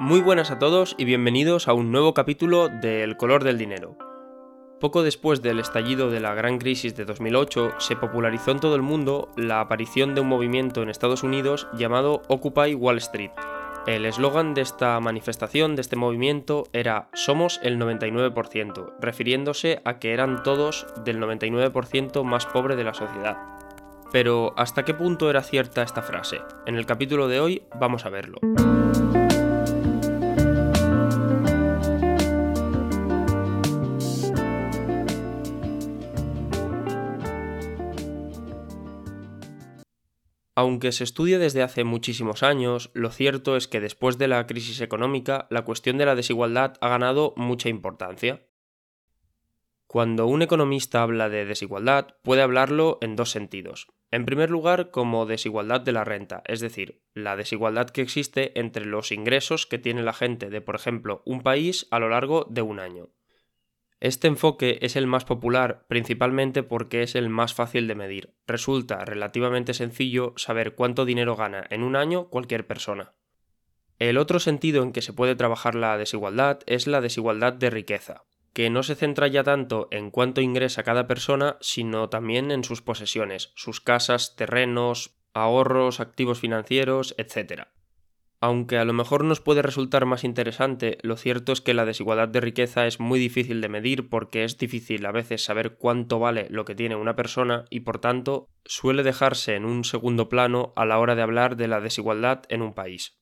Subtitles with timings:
[0.00, 3.96] Muy buenas a todos y bienvenidos a un nuevo capítulo de El color del dinero.
[4.78, 8.82] Poco después del estallido de la gran crisis de 2008, se popularizó en todo el
[8.82, 13.32] mundo la aparición de un movimiento en Estados Unidos llamado Occupy Wall Street.
[13.88, 20.12] El eslogan de esta manifestación, de este movimiento, era Somos el 99%, refiriéndose a que
[20.12, 23.36] eran todos del 99% más pobre de la sociedad.
[24.12, 26.38] Pero, ¿hasta qué punto era cierta esta frase?
[26.66, 28.38] En el capítulo de hoy vamos a verlo.
[40.58, 44.80] Aunque se estudia desde hace muchísimos años, lo cierto es que después de la crisis
[44.80, 48.44] económica, la cuestión de la desigualdad ha ganado mucha importancia.
[49.86, 53.86] Cuando un economista habla de desigualdad, puede hablarlo en dos sentidos.
[54.10, 58.84] En primer lugar, como desigualdad de la renta, es decir, la desigualdad que existe entre
[58.84, 62.62] los ingresos que tiene la gente de, por ejemplo, un país a lo largo de
[62.62, 63.10] un año.
[64.00, 68.34] Este enfoque es el más popular principalmente porque es el más fácil de medir.
[68.46, 73.14] Resulta relativamente sencillo saber cuánto dinero gana en un año cualquier persona.
[73.98, 78.22] El otro sentido en que se puede trabajar la desigualdad es la desigualdad de riqueza,
[78.52, 82.80] que no se centra ya tanto en cuánto ingresa cada persona, sino también en sus
[82.80, 87.66] posesiones, sus casas, terrenos, ahorros, activos financieros, etc.
[88.40, 92.28] Aunque a lo mejor nos puede resultar más interesante, lo cierto es que la desigualdad
[92.28, 96.46] de riqueza es muy difícil de medir porque es difícil a veces saber cuánto vale
[96.48, 100.86] lo que tiene una persona y por tanto suele dejarse en un segundo plano a
[100.86, 103.18] la hora de hablar de la desigualdad en un país.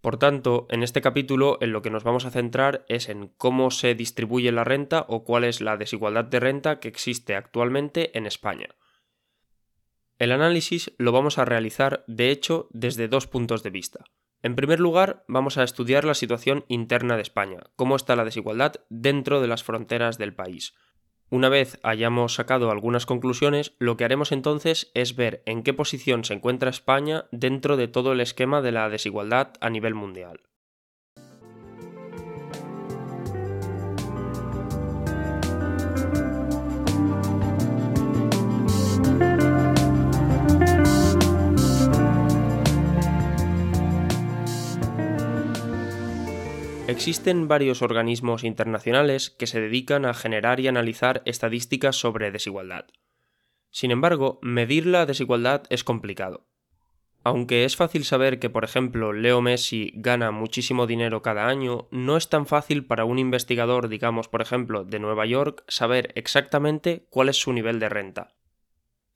[0.00, 3.72] Por tanto, en este capítulo en lo que nos vamos a centrar es en cómo
[3.72, 8.26] se distribuye la renta o cuál es la desigualdad de renta que existe actualmente en
[8.26, 8.68] España.
[10.20, 14.04] El análisis lo vamos a realizar, de hecho, desde dos puntos de vista.
[14.46, 18.74] En primer lugar, vamos a estudiar la situación interna de España, cómo está la desigualdad
[18.90, 20.72] dentro de las fronteras del país.
[21.30, 26.22] Una vez hayamos sacado algunas conclusiones, lo que haremos entonces es ver en qué posición
[26.22, 30.38] se encuentra España dentro de todo el esquema de la desigualdad a nivel mundial.
[46.96, 52.86] Existen varios organismos internacionales que se dedican a generar y analizar estadísticas sobre desigualdad.
[53.70, 56.48] Sin embargo, medir la desigualdad es complicado.
[57.22, 62.16] Aunque es fácil saber que, por ejemplo, Leo Messi gana muchísimo dinero cada año, no
[62.16, 67.28] es tan fácil para un investigador, digamos, por ejemplo, de Nueva York, saber exactamente cuál
[67.28, 68.35] es su nivel de renta.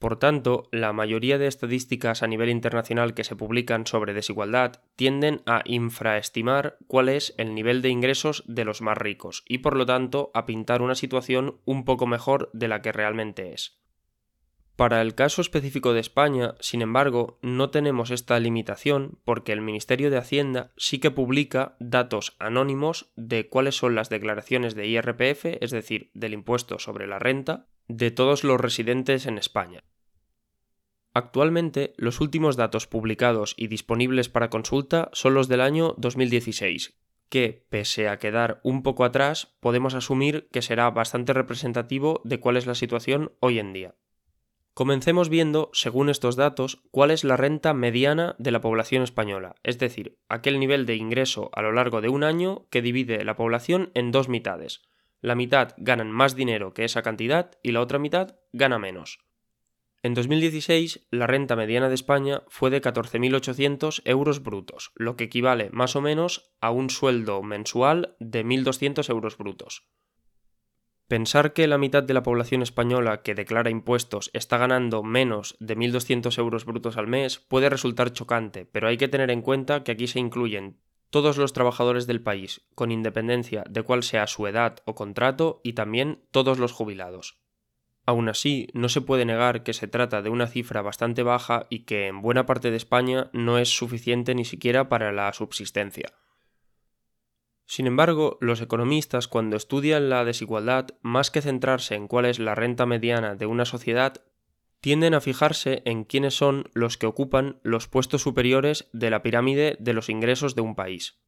[0.01, 5.43] Por tanto, la mayoría de estadísticas a nivel internacional que se publican sobre desigualdad tienden
[5.45, 9.85] a infraestimar cuál es el nivel de ingresos de los más ricos y por lo
[9.85, 13.79] tanto a pintar una situación un poco mejor de la que realmente es.
[14.81, 20.09] Para el caso específico de España, sin embargo, no tenemos esta limitación porque el Ministerio
[20.09, 25.71] de Hacienda sí que publica datos anónimos de cuáles son las declaraciones de IRPF, es
[25.71, 29.85] decir, del impuesto sobre la renta, de todos los residentes en España.
[31.13, 36.99] Actualmente, los últimos datos publicados y disponibles para consulta son los del año 2016,
[37.29, 42.57] que, pese a quedar un poco atrás, podemos asumir que será bastante representativo de cuál
[42.57, 43.95] es la situación hoy en día.
[44.81, 49.79] Comencemos viendo, según estos datos, cuál es la renta mediana de la población española, es
[49.79, 53.91] decir, aquel nivel de ingreso a lo largo de un año que divide la población
[53.93, 54.81] en dos mitades.
[55.21, 59.19] La mitad ganan más dinero que esa cantidad y la otra mitad gana menos.
[60.03, 65.69] En 2016, la renta mediana de España fue de 14.800 euros brutos, lo que equivale
[65.73, 69.91] más o menos a un sueldo mensual de 1.200 euros brutos.
[71.11, 75.77] Pensar que la mitad de la población española que declara impuestos está ganando menos de
[75.77, 79.91] 1.200 euros brutos al mes puede resultar chocante, pero hay que tener en cuenta que
[79.91, 80.79] aquí se incluyen
[81.11, 85.73] todos los trabajadores del país, con independencia de cuál sea su edad o contrato, y
[85.73, 87.41] también todos los jubilados.
[88.07, 91.87] Aún así, no se puede negar que se trata de una cifra bastante baja y
[91.87, 96.20] que en buena parte de España no es suficiente ni siquiera para la subsistencia.
[97.71, 102.57] Sin embargo, los economistas cuando estudian la desigualdad, más que centrarse en cuál es la
[102.57, 104.25] renta mediana de una sociedad,
[104.81, 109.77] tienden a fijarse en quiénes son los que ocupan los puestos superiores de la pirámide
[109.79, 111.21] de los ingresos de un país.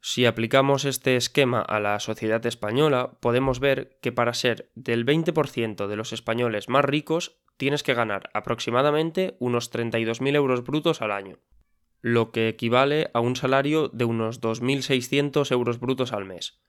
[0.00, 5.88] Si aplicamos este esquema a la sociedad española, podemos ver que para ser del 20%
[5.88, 11.36] de los españoles más ricos, tienes que ganar aproximadamente unos 32.000 euros brutos al año.
[12.02, 16.60] Lo que equivale a un salario de unos 2.600 euros brutos al mes.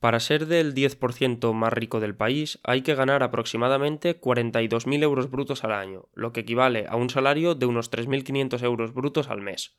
[0.00, 5.64] Para ser del 10% más rico del país hay que ganar aproximadamente 42.000 euros brutos
[5.64, 9.76] al año, lo que equivale a un salario de unos 3.500 euros brutos al mes.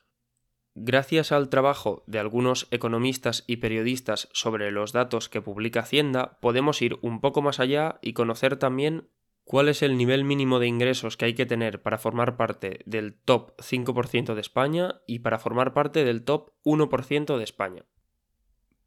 [0.74, 6.80] Gracias al trabajo de algunos economistas y periodistas sobre los datos que publica Hacienda, podemos
[6.80, 9.08] ir un poco más allá y conocer también
[9.50, 13.14] cuál es el nivel mínimo de ingresos que hay que tener para formar parte del
[13.14, 17.84] top 5% de España y para formar parte del top 1% de España.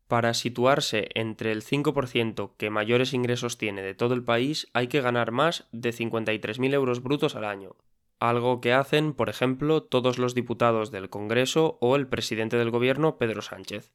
[0.07, 5.01] Para situarse entre el 5% que mayores ingresos tiene de todo el país hay que
[5.01, 7.75] ganar más de 53.000 euros brutos al año,
[8.21, 13.18] algo que hacen, por ejemplo, todos los diputados del Congreso o el presidente del Gobierno,
[13.18, 13.92] Pedro Sánchez.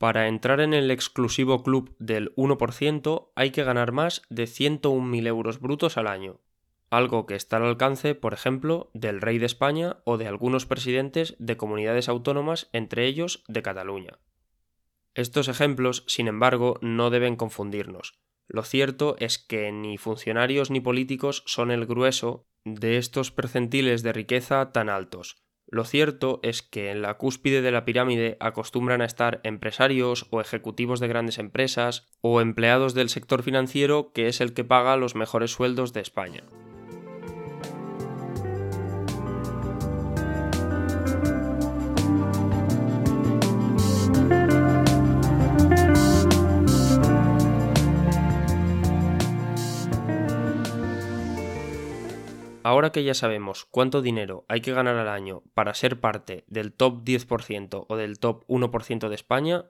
[0.00, 5.60] Para entrar en el exclusivo club del 1% hay que ganar más de 101.000 euros
[5.60, 6.40] brutos al año,
[6.88, 11.36] algo que está al alcance, por ejemplo, del rey de España o de algunos presidentes
[11.38, 14.18] de comunidades autónomas, entre ellos de Cataluña.
[15.12, 18.18] Estos ejemplos, sin embargo, no deben confundirnos.
[18.48, 24.14] Lo cierto es que ni funcionarios ni políticos son el grueso de estos percentiles de
[24.14, 25.44] riqueza tan altos.
[25.70, 30.40] Lo cierto es que en la cúspide de la pirámide acostumbran a estar empresarios o
[30.40, 35.14] ejecutivos de grandes empresas o empleados del sector financiero que es el que paga los
[35.14, 36.42] mejores sueldos de España.
[52.70, 56.72] Ahora que ya sabemos cuánto dinero hay que ganar al año para ser parte del
[56.72, 59.64] top 10% o del top 1% de España,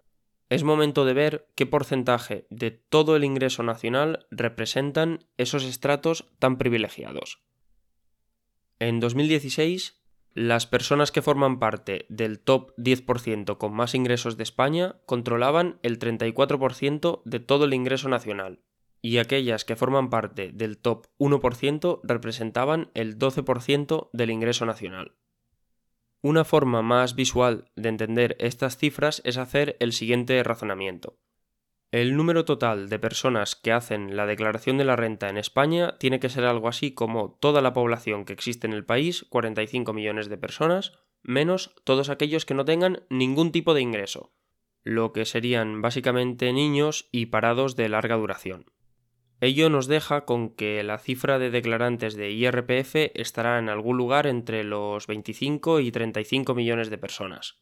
[0.51, 6.59] es momento de ver qué porcentaje de todo el ingreso nacional representan esos estratos tan
[6.59, 7.41] privilegiados.
[8.81, 10.03] En 2016,
[10.35, 15.99] las personas que forman parte del top 10% con más ingresos de España controlaban el
[15.99, 18.61] 34% de todo el ingreso nacional,
[19.03, 25.17] y aquellas que forman parte del top 1% representaban el 12% del ingreso nacional.
[26.23, 31.19] Una forma más visual de entender estas cifras es hacer el siguiente razonamiento.
[31.93, 36.21] El número total de personas que hacen la declaración de la renta en España tiene
[36.21, 40.29] que ser algo así como toda la población que existe en el país, 45 millones
[40.29, 40.93] de personas,
[41.23, 44.33] menos todos aquellos que no tengan ningún tipo de ingreso,
[44.85, 48.67] lo que serían básicamente niños y parados de larga duración.
[49.41, 54.27] Ello nos deja con que la cifra de declarantes de IRPF estará en algún lugar
[54.27, 57.59] entre los 25 y 35 millones de personas.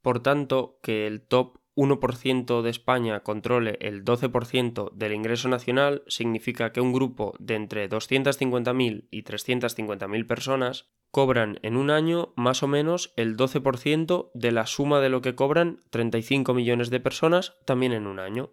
[0.00, 6.72] Por tanto, que el top 1% de España controle el 12% del ingreso nacional significa
[6.72, 12.68] que un grupo de entre 250.000 y 350.000 personas cobran en un año más o
[12.68, 17.92] menos el 12% de la suma de lo que cobran 35 millones de personas también
[17.92, 18.50] en un año.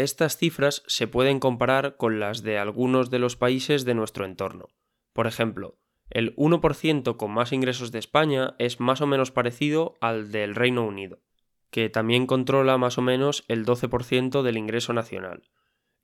[0.00, 4.70] Estas cifras se pueden comparar con las de algunos de los países de nuestro entorno.
[5.12, 5.76] Por ejemplo,
[6.08, 10.86] el 1% con más ingresos de España es más o menos parecido al del Reino
[10.86, 11.18] Unido,
[11.68, 15.50] que también controla más o menos el 12% del ingreso nacional.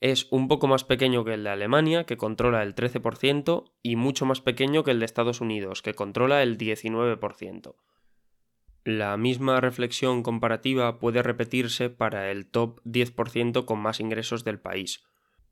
[0.02, 4.26] Es un poco más pequeño que el de Alemania, que controla el 13%, y mucho
[4.26, 7.76] más pequeño que el de Estados Unidos, que controla el 19%.
[8.86, 15.02] La misma reflexión comparativa puede repetirse para el top 10% con más ingresos del país.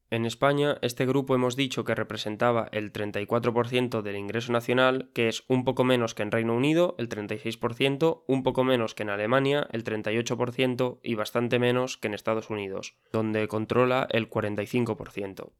[0.08, 5.42] En España, este grupo hemos dicho que representaba el 34% del ingreso nacional, que es
[5.48, 9.66] un poco menos que en Reino Unido, el 36%, un poco menos que en Alemania,
[9.72, 15.50] el 38%, y bastante menos que en Estados Unidos, donde controla el 45%.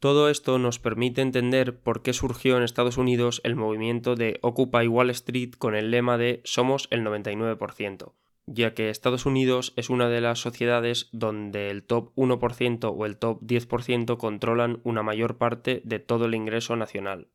[0.00, 4.86] Todo esto nos permite entender por qué surgió en Estados Unidos el movimiento de Occupy
[4.86, 8.12] Wall Street con el lema de Somos el 99%,
[8.46, 13.16] ya que Estados Unidos es una de las sociedades donde el top 1% o el
[13.16, 17.26] top 10% controlan una mayor parte de todo el ingreso nacional.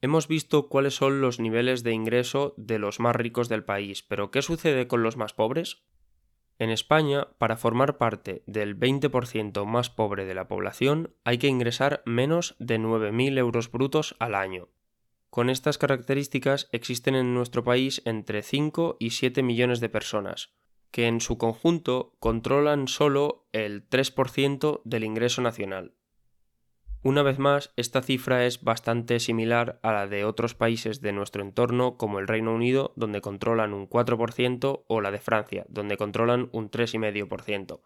[0.00, 4.30] Hemos visto cuáles son los niveles de ingreso de los más ricos del país, pero
[4.30, 5.82] ¿qué sucede con los más pobres?
[6.62, 12.04] En España, para formar parte del 20% más pobre de la población, hay que ingresar
[12.06, 14.68] menos de 9.000 euros brutos al año.
[15.28, 20.54] Con estas características existen en nuestro país entre 5 y 7 millones de personas,
[20.92, 25.96] que en su conjunto controlan solo el 3% del ingreso nacional.
[27.04, 31.42] Una vez más, esta cifra es bastante similar a la de otros países de nuestro
[31.42, 36.48] entorno como el Reino Unido, donde controlan un 4%, o la de Francia, donde controlan
[36.52, 37.80] un 3,5%.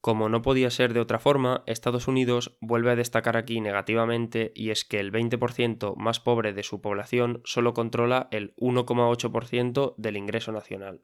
[0.00, 4.70] Como no podía ser de otra forma, Estados Unidos vuelve a destacar aquí negativamente y
[4.70, 10.50] es que el 20% más pobre de su población solo controla el 1,8% del ingreso
[10.52, 11.02] nacional.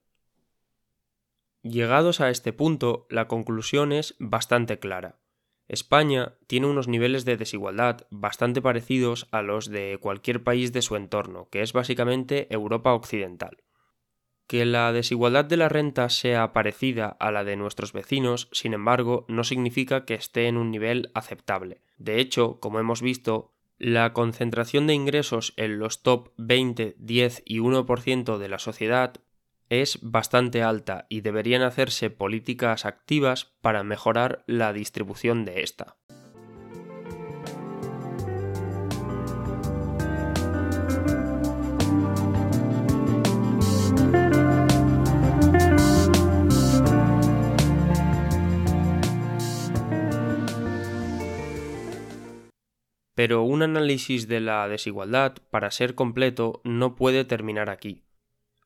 [1.63, 5.19] Llegados a este punto, la conclusión es bastante clara.
[5.69, 10.97] España tiene unos niveles de desigualdad bastante parecidos a los de cualquier país de su
[10.97, 13.59] entorno, que es básicamente Europa Occidental.
[14.47, 19.27] Que la desigualdad de la renta sea parecida a la de nuestros vecinos, sin embargo,
[19.29, 21.83] no significa que esté en un nivel aceptable.
[21.99, 27.59] De hecho, como hemos visto, la concentración de ingresos en los top 20, 10 y
[27.59, 29.21] 1% de la sociedad
[29.71, 35.97] es bastante alta y deberían hacerse políticas activas para mejorar la distribución de esta.
[53.15, 58.08] Pero un análisis de la desigualdad, para ser completo, no puede terminar aquí.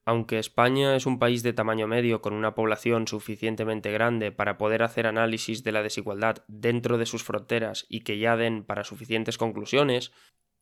[0.04, 4.82] Aunque España es un país de tamaño medio con una población suficientemente grande para poder
[4.82, 9.38] hacer análisis de la desigualdad dentro de sus fronteras y que ya den para suficientes
[9.38, 10.12] conclusiones,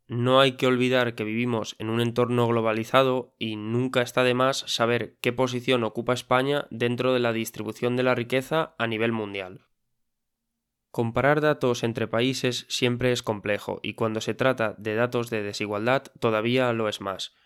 [0.08, 4.58] no hay que olvidar que vivimos en un entorno globalizado y nunca está de más
[4.66, 9.66] saber qué posición ocupa España dentro de la distribución de la riqueza a nivel mundial.
[10.90, 16.02] Comparar datos entre países siempre es complejo y cuando se trata de datos de desigualdad
[16.18, 17.36] todavía lo es más.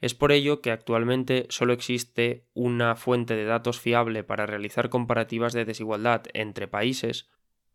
[0.00, 5.52] Es por ello que actualmente solo existe una fuente de datos fiable para realizar comparativas
[5.52, 7.30] de desigualdad entre países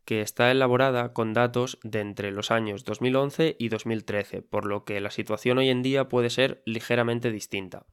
[0.06, 5.00] que está elaborada con datos de entre los años 2011 y 2013, por lo que
[5.00, 7.86] la situación hoy en día puede ser ligeramente distinta.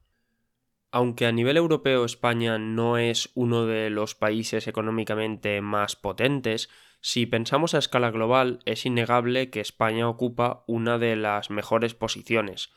[0.91, 6.69] Aunque a nivel europeo España no es uno de los países económicamente más potentes,
[6.99, 12.71] si pensamos a escala global, es innegable que España ocupa una de las mejores posiciones,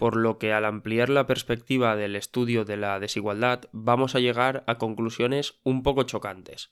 [0.00, 4.64] por lo que al ampliar la perspectiva del estudio de la desigualdad vamos a llegar
[4.66, 6.70] a conclusiones un poco chocantes.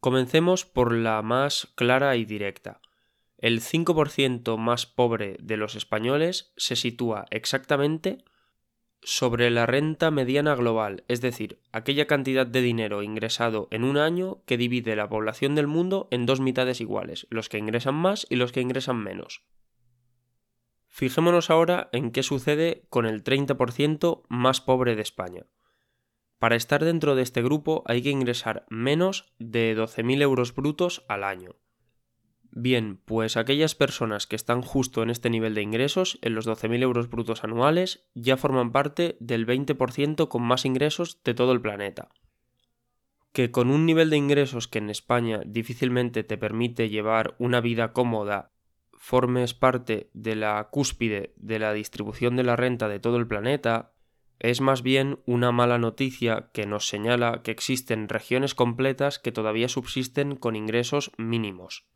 [0.00, 2.80] Comencemos por la más clara y directa.
[3.36, 8.24] El 5% más pobre de los españoles se sitúa exactamente
[9.02, 14.42] sobre la renta mediana global, es decir, aquella cantidad de dinero ingresado en un año
[14.46, 18.36] que divide la población del mundo en dos mitades iguales, los que ingresan más y
[18.36, 19.42] los que ingresan menos.
[20.90, 25.46] Fijémonos ahora en qué sucede con el 30% más pobre de España.
[26.38, 31.22] Para estar dentro de este grupo hay que ingresar menos de 12.000 euros brutos al
[31.22, 31.54] año.
[32.50, 36.82] Bien, pues aquellas personas que están justo en este nivel de ingresos, en los 12.000
[36.82, 42.08] euros brutos anuales, ya forman parte del 20% con más ingresos de todo el planeta.
[43.32, 47.92] Que con un nivel de ingresos que en España difícilmente te permite llevar una vida
[47.92, 48.50] cómoda,
[49.00, 53.94] formes parte de la cúspide de la distribución de la renta de todo el planeta,
[54.38, 59.68] es más bien una mala noticia que nos señala que existen regiones completas que todavía
[59.68, 61.88] subsisten con ingresos mínimos.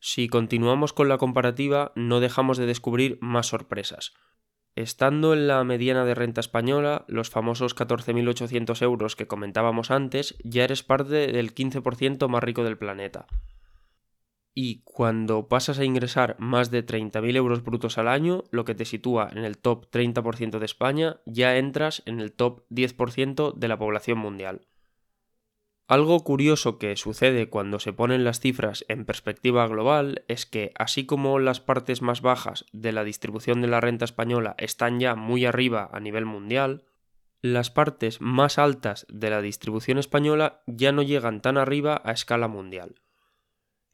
[0.00, 4.12] Si continuamos con la comparativa, no dejamos de descubrir más sorpresas.
[4.74, 10.64] Estando en la mediana de renta española, los famosos 14.800 euros que comentábamos antes, ya
[10.64, 13.26] eres parte del 15% más rico del planeta.
[14.62, 18.84] Y cuando pasas a ingresar más de 30.000 euros brutos al año, lo que te
[18.84, 23.78] sitúa en el top 30% de España, ya entras en el top 10% de la
[23.78, 24.68] población mundial.
[25.88, 31.06] Algo curioso que sucede cuando se ponen las cifras en perspectiva global es que, así
[31.06, 35.46] como las partes más bajas de la distribución de la renta española están ya muy
[35.46, 36.84] arriba a nivel mundial,
[37.40, 42.46] las partes más altas de la distribución española ya no llegan tan arriba a escala
[42.46, 42.96] mundial.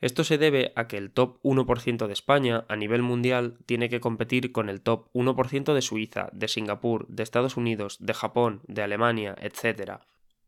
[0.01, 4.01] Esto se debe a que el top 1% de España a nivel mundial tiene que
[4.01, 8.83] competir con el top 1% de Suiza, de Singapur, de Estados Unidos, de Japón, de
[8.83, 10.01] Alemania, etc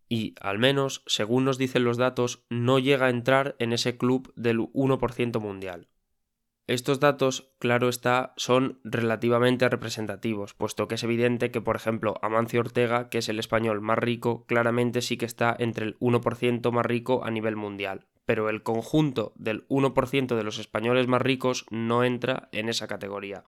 [0.09, 4.33] y, al menos, según nos dicen los datos, no llega a entrar en ese club
[4.37, 5.88] del 1% mundial.
[6.68, 12.60] Estos datos, claro está, son relativamente representativos, puesto que es evidente que, por ejemplo, Amancio
[12.60, 16.84] Ortega, que es el español más rico, claramente sí que está entre el 1% más
[16.84, 22.04] rico a nivel mundial, pero el conjunto del 1% de los españoles más ricos no
[22.04, 23.44] entra en esa categoría.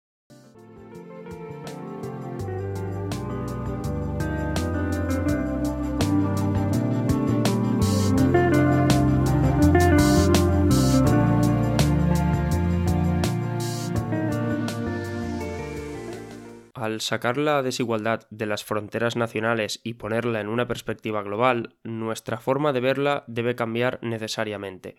[16.88, 22.39] Al sacar la desigualdad de las fronteras nacionales y ponerla en una perspectiva global, nuestra
[22.39, 24.96] forma de verla debe cambiar necesariamente.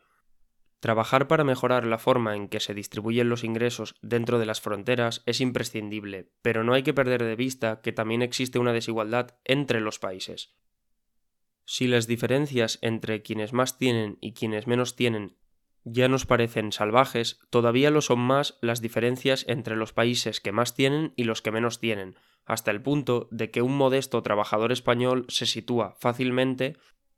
[0.80, 5.23] Trabajar para mejorar la forma en que se distribuyen los ingresos dentro de las fronteras
[5.26, 9.80] es imprescindible, pero no hay que perder de vista que también existe una desigualdad entre
[9.80, 10.54] los países.
[11.64, 15.37] Si las diferencias entre quienes más tienen y quienes menos tienen
[15.92, 20.75] ya nos parecen salvajes, todavía lo son más las diferencias entre los países que más
[20.75, 25.26] tienen y los que menos tienen, hasta el punto de que un modesto trabajador español
[25.28, 26.76] se sitúa fácilmente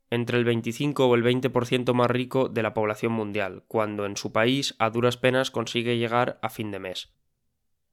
[0.09, 4.33] entre el 25 o el 20% más rico de la población mundial, cuando en su
[4.33, 7.13] país a duras penas consigue llegar a fin de mes.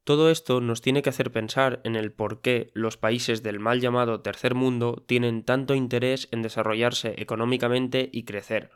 [0.02, 3.80] Todo esto nos tiene que hacer pensar en el por qué los países del mal
[3.80, 8.70] llamado tercer mundo tienen tanto interés en desarrollarse económicamente y crecer.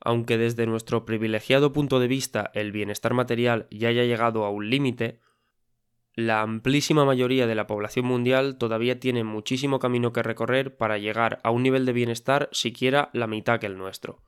[0.00, 4.70] Aunque desde nuestro privilegiado punto de vista el bienestar material ya haya llegado a un
[4.70, 5.20] límite,
[6.14, 11.38] la amplísima mayoría de la población mundial todavía tiene muchísimo camino que recorrer para llegar
[11.44, 14.20] a un nivel de bienestar siquiera la mitad que el nuestro.